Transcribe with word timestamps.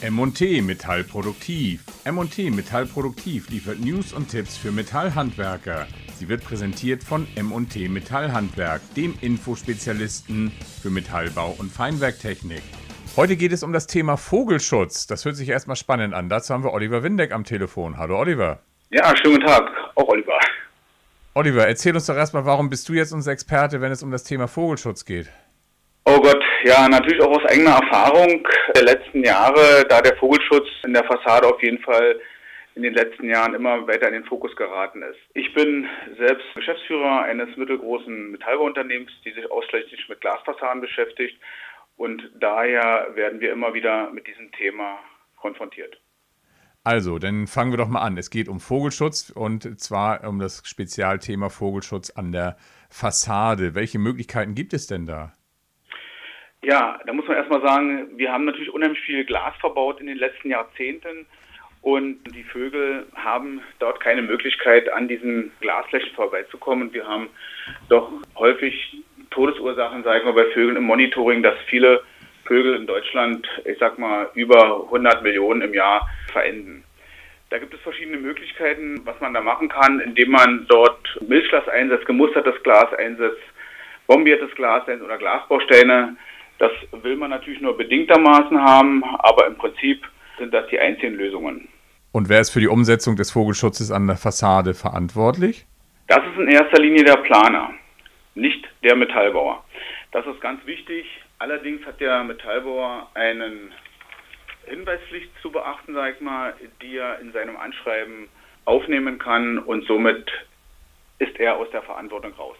M&T 0.00 0.62
Metallproduktiv. 0.62 1.82
M&T 2.04 2.50
Metallproduktiv 2.50 3.50
liefert 3.50 3.80
News 3.80 4.12
und 4.12 4.28
Tipps 4.28 4.56
für 4.56 4.70
Metallhandwerker. 4.70 5.88
Sie 6.16 6.28
wird 6.28 6.44
präsentiert 6.44 7.02
von 7.02 7.26
M&T 7.34 7.88
Metallhandwerk, 7.88 8.80
dem 8.94 9.18
Infospezialisten 9.20 10.52
für 10.80 10.90
Metallbau 10.90 11.56
und 11.58 11.72
Feinwerktechnik. 11.72 12.62
Heute 13.16 13.34
geht 13.34 13.50
es 13.50 13.64
um 13.64 13.72
das 13.72 13.88
Thema 13.88 14.16
Vogelschutz. 14.16 15.08
Das 15.08 15.24
hört 15.24 15.34
sich 15.34 15.48
erstmal 15.48 15.74
spannend 15.74 16.14
an. 16.14 16.28
Dazu 16.28 16.54
haben 16.54 16.62
wir 16.62 16.72
Oliver 16.72 17.02
Windeck 17.02 17.32
am 17.32 17.42
Telefon. 17.42 17.98
Hallo 17.98 18.20
Oliver. 18.20 18.60
Ja, 18.90 19.16
schönen 19.16 19.40
guten 19.40 19.46
Tag. 19.48 19.68
Auch 19.96 20.06
Oliver. 20.06 20.38
Oliver, 21.34 21.66
erzähl 21.66 21.96
uns 21.96 22.06
doch 22.06 22.16
erstmal, 22.16 22.44
warum 22.44 22.70
bist 22.70 22.88
du 22.88 22.92
jetzt 22.92 23.12
unser 23.12 23.32
Experte, 23.32 23.80
wenn 23.80 23.90
es 23.90 24.04
um 24.04 24.12
das 24.12 24.22
Thema 24.22 24.46
Vogelschutz 24.46 25.04
geht? 25.04 25.28
Oh 26.04 26.20
Gott, 26.20 26.37
ja, 26.64 26.88
natürlich 26.88 27.22
auch 27.22 27.30
aus 27.30 27.44
eigener 27.46 27.80
Erfahrung 27.82 28.46
der 28.74 28.82
letzten 28.82 29.24
Jahre, 29.24 29.84
da 29.88 30.00
der 30.00 30.16
Vogelschutz 30.16 30.66
in 30.84 30.92
der 30.92 31.04
Fassade 31.04 31.46
auf 31.46 31.62
jeden 31.62 31.80
Fall 31.80 32.20
in 32.74 32.82
den 32.82 32.94
letzten 32.94 33.28
Jahren 33.28 33.54
immer 33.54 33.86
weiter 33.88 34.06
in 34.06 34.14
den 34.14 34.24
Fokus 34.24 34.54
geraten 34.54 35.02
ist. 35.02 35.18
Ich 35.34 35.52
bin 35.52 35.86
selbst 36.16 36.44
Geschäftsführer 36.54 37.22
eines 37.22 37.56
mittelgroßen 37.56 38.30
Metallbauunternehmens, 38.30 39.10
die 39.24 39.32
sich 39.32 39.50
ausschließlich 39.50 40.08
mit 40.08 40.20
Glasfassaden 40.20 40.80
beschäftigt 40.80 41.38
und 41.96 42.22
daher 42.38 43.08
werden 43.14 43.40
wir 43.40 43.52
immer 43.52 43.74
wieder 43.74 44.10
mit 44.10 44.26
diesem 44.28 44.52
Thema 44.52 45.00
konfrontiert. 45.36 46.00
Also, 46.84 47.18
dann 47.18 47.48
fangen 47.48 47.72
wir 47.72 47.76
doch 47.76 47.88
mal 47.88 48.00
an. 48.00 48.16
Es 48.16 48.30
geht 48.30 48.48
um 48.48 48.60
Vogelschutz 48.60 49.30
und 49.30 49.80
zwar 49.80 50.26
um 50.26 50.38
das 50.38 50.62
Spezialthema 50.64 51.48
Vogelschutz 51.50 52.10
an 52.10 52.32
der 52.32 52.56
Fassade. 52.88 53.74
Welche 53.74 53.98
Möglichkeiten 53.98 54.54
gibt 54.54 54.72
es 54.72 54.86
denn 54.86 55.04
da? 55.04 55.32
Ja, 56.62 56.98
da 57.06 57.12
muss 57.12 57.26
man 57.28 57.36
erstmal 57.36 57.62
sagen, 57.62 58.08
wir 58.16 58.32
haben 58.32 58.44
natürlich 58.44 58.72
unheimlich 58.72 59.00
viel 59.00 59.24
Glas 59.24 59.54
verbaut 59.60 60.00
in 60.00 60.06
den 60.06 60.18
letzten 60.18 60.50
Jahrzehnten 60.50 61.26
und 61.82 62.18
die 62.34 62.42
Vögel 62.42 63.06
haben 63.14 63.62
dort 63.78 64.00
keine 64.00 64.22
Möglichkeit, 64.22 64.92
an 64.92 65.06
diesen 65.06 65.52
Glasflächen 65.60 66.14
vorbeizukommen. 66.14 66.92
Wir 66.92 67.06
haben 67.06 67.28
doch 67.88 68.10
häufig 68.36 68.96
Todesursachen, 69.30 70.02
sagen 70.02 70.26
wir 70.26 70.32
bei 70.32 70.50
Vögeln 70.50 70.76
im 70.76 70.84
Monitoring, 70.84 71.44
dass 71.44 71.54
viele 71.68 72.02
Vögel 72.44 72.74
in 72.74 72.86
Deutschland, 72.86 73.46
ich 73.64 73.78
sag 73.78 73.98
mal, 73.98 74.30
über 74.34 74.82
100 74.86 75.22
Millionen 75.22 75.62
im 75.62 75.74
Jahr 75.74 76.08
verenden. 76.32 76.82
Da 77.50 77.58
gibt 77.58 77.72
es 77.72 77.80
verschiedene 77.80 78.16
Möglichkeiten, 78.16 79.00
was 79.04 79.20
man 79.20 79.32
da 79.32 79.40
machen 79.40 79.68
kann, 79.68 80.00
indem 80.00 80.32
man 80.32 80.66
dort 80.68 81.18
Milchglas 81.26 81.68
einsetzt, 81.68 82.06
gemustertes 82.06 82.60
Glas 82.64 82.92
einsetzt, 82.94 83.42
bombiertes 84.06 84.54
Glas 84.56 84.80
einsetzt 84.88 85.04
oder 85.04 85.18
Glasbausteine 85.18 86.16
das 86.58 86.72
will 87.02 87.16
man 87.16 87.30
natürlich 87.30 87.60
nur 87.60 87.76
bedingtermaßen 87.76 88.60
haben, 88.60 89.04
aber 89.04 89.46
im 89.46 89.56
Prinzip 89.56 90.04
sind 90.38 90.52
das 90.52 90.66
die 90.68 90.78
einzigen 90.78 91.14
Lösungen. 91.14 91.68
Und 92.12 92.28
wer 92.28 92.40
ist 92.40 92.50
für 92.50 92.60
die 92.60 92.68
Umsetzung 92.68 93.16
des 93.16 93.30
Vogelschutzes 93.30 93.90
an 93.90 94.06
der 94.06 94.16
Fassade 94.16 94.74
verantwortlich? 94.74 95.66
Das 96.08 96.20
ist 96.20 96.40
in 96.40 96.48
erster 96.48 96.80
Linie 96.80 97.04
der 97.04 97.18
Planer, 97.18 97.70
nicht 98.34 98.66
der 98.82 98.96
Metallbauer. 98.96 99.62
Das 100.12 100.26
ist 100.26 100.40
ganz 100.40 100.64
wichtig. 100.66 101.06
Allerdings 101.38 101.84
hat 101.86 102.00
der 102.00 102.24
Metallbauer 102.24 103.08
einen 103.14 103.72
Hinweispflicht 104.66 105.30
zu 105.42 105.50
beachten, 105.50 105.94
sag 105.94 106.14
ich 106.14 106.20
mal, 106.20 106.54
die 106.82 106.96
er 106.96 107.20
in 107.20 107.32
seinem 107.32 107.56
Anschreiben 107.56 108.28
aufnehmen 108.64 109.18
kann 109.18 109.58
und 109.58 109.86
somit 109.86 110.30
ist 111.18 111.38
er 111.38 111.56
aus 111.56 111.70
der 111.70 111.82
Verantwortung 111.82 112.32
raus. 112.34 112.56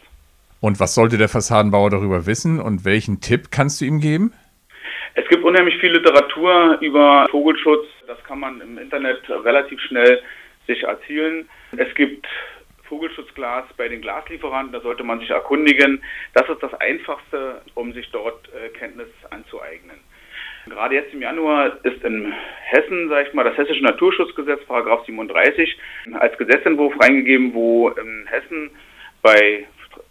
Und 0.60 0.80
was 0.80 0.94
sollte 0.94 1.18
der 1.18 1.28
Fassadenbauer 1.28 1.90
darüber 1.90 2.26
wissen 2.26 2.60
und 2.60 2.84
welchen 2.84 3.20
Tipp 3.20 3.50
kannst 3.50 3.80
du 3.80 3.84
ihm 3.84 4.00
geben? 4.00 4.32
Es 5.14 5.26
gibt 5.28 5.44
unheimlich 5.44 5.78
viel 5.78 5.92
Literatur 5.92 6.78
über 6.80 7.26
Vogelschutz. 7.30 7.86
Das 8.06 8.22
kann 8.24 8.40
man 8.40 8.60
im 8.60 8.78
Internet 8.78 9.28
relativ 9.28 9.80
schnell 9.82 10.20
sich 10.66 10.82
erzielen. 10.82 11.48
Es 11.76 11.94
gibt 11.94 12.26
Vogelschutzglas 12.84 13.64
bei 13.76 13.88
den 13.88 14.00
Glaslieferanten, 14.00 14.72
da 14.72 14.80
sollte 14.80 15.04
man 15.04 15.20
sich 15.20 15.30
erkundigen. 15.30 16.02
Das 16.34 16.48
ist 16.48 16.62
das 16.62 16.74
Einfachste, 16.74 17.62
um 17.74 17.92
sich 17.92 18.10
dort 18.10 18.48
äh, 18.48 18.68
Kenntnis 18.70 19.08
anzueignen. 19.30 19.98
Gerade 20.66 20.94
jetzt 20.96 21.14
im 21.14 21.22
Januar 21.22 21.78
ist 21.84 22.02
in 22.04 22.32
Hessen, 22.64 23.08
sage 23.08 23.28
ich 23.28 23.34
mal, 23.34 23.44
das 23.44 23.56
Hessische 23.56 23.82
Naturschutzgesetz, 23.82 24.64
Paragraph 24.66 25.04
37, 25.06 25.78
als 26.14 26.36
Gesetzentwurf 26.36 26.94
reingegeben, 27.00 27.54
wo 27.54 27.88
in 27.90 28.26
Hessen 28.26 28.70
bei 29.22 29.66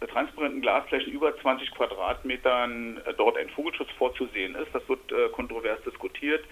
transparenten 0.06 0.60
Glasflächen 0.60 1.12
über 1.12 1.36
20 1.38 1.70
Quadratmetern 1.72 2.98
äh, 3.04 3.14
dort 3.16 3.36
ein 3.36 3.48
Vogelschutz 3.50 3.90
vorzusehen 3.98 4.54
ist. 4.54 4.68
Das 4.72 4.88
wird 4.88 5.00
äh, 5.10 5.28
kontrovers 5.30 5.82
diskutiert. 5.84 6.44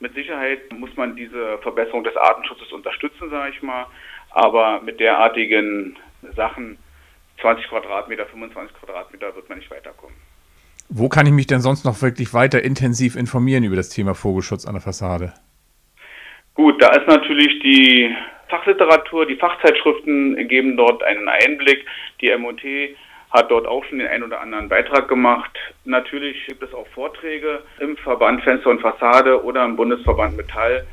Mit 0.00 0.14
Sicherheit 0.14 0.72
muss 0.72 0.94
man 0.96 1.16
diese 1.16 1.58
Verbesserung 1.58 2.04
des 2.04 2.16
Artenschutzes 2.16 2.72
unterstützen, 2.72 3.30
sage 3.30 3.52
ich 3.54 3.62
mal. 3.62 3.86
Aber 4.30 4.80
mit 4.82 5.00
derartigen 5.00 5.96
Sachen, 6.34 6.78
20 7.40 7.68
Quadratmeter, 7.68 8.26
25 8.26 8.76
Quadratmeter, 8.76 9.34
wird 9.34 9.48
man 9.48 9.58
nicht 9.58 9.70
weiterkommen. 9.70 10.16
Wo 10.88 11.08
kann 11.08 11.26
ich 11.26 11.32
mich 11.32 11.46
denn 11.46 11.60
sonst 11.60 11.84
noch 11.84 12.00
wirklich 12.02 12.32
weiter 12.32 12.62
intensiv 12.62 13.16
informieren 13.16 13.64
über 13.64 13.76
das 13.76 13.88
Thema 13.88 14.14
Vogelschutz 14.14 14.66
an 14.66 14.74
der 14.74 14.82
Fassade? 14.82 15.32
Gut, 16.54 16.80
da 16.80 16.88
ist 16.94 17.06
natürlich 17.06 17.60
die 17.60 18.14
Fachliteratur, 18.48 19.26
die 19.26 19.36
Fachzeitschriften 19.36 20.48
geben 20.48 20.76
dort 20.76 21.02
einen 21.02 21.28
Einblick. 21.28 21.84
Die 22.20 22.34
MOT 22.36 22.62
hat 23.30 23.50
dort 23.50 23.66
auch 23.66 23.84
schon 23.84 23.98
den 23.98 24.08
einen 24.08 24.24
oder 24.24 24.40
anderen 24.40 24.68
Beitrag 24.68 25.08
gemacht. 25.08 25.50
Natürlich 25.84 26.46
gibt 26.46 26.62
es 26.62 26.72
auch 26.72 26.86
Vorträge 26.88 27.62
im 27.80 27.96
Verband 27.96 28.42
Fenster 28.42 28.70
und 28.70 28.80
Fassade 28.80 29.42
oder 29.44 29.64
im 29.64 29.76
Bundesverband 29.76 30.36
Metall. 30.36 30.86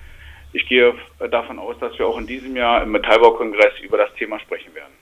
Ich 0.52 0.68
gehe 0.68 0.94
davon 1.32 1.58
aus, 1.60 1.78
dass 1.80 1.98
wir 1.98 2.08
auch 2.08 2.18
in 2.18 2.28
diesem 2.28 2.56
Jahr 2.56 2.84
im 2.84 2.92
Metallbaukongress 2.92 3.80
über 3.82 3.98
das 3.98 4.14
Thema 4.16 4.40
sprechen 4.40 4.74
werden. 4.76 4.94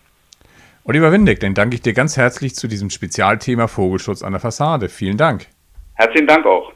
Oliver 0.83 1.12
Windeck, 1.12 1.39
dann 1.39 1.53
danke 1.53 1.75
ich 1.75 1.81
dir 1.81 1.94
ganz 1.94 2.18
herzlich 2.18 2.56
zu 2.56 2.68
diesem 2.68 2.89
Spezialthema 2.89 3.68
Vogelschutz 3.68 4.23
an 4.23 4.31
der 4.31 4.41
Fassade. 4.41 4.89
Vielen 4.89 5.18
Dank. 5.18 5.47
Herzlichen 5.95 6.28
Dank 6.28 6.45
auch. 6.45 6.73